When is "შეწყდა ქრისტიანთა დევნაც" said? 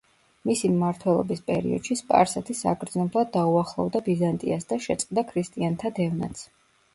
4.87-6.43